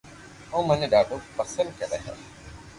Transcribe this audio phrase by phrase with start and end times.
[0.53, 2.13] او مني ڌاڌو پسند ڪري ھي